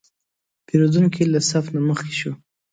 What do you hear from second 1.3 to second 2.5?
له صف نه مخکې شو.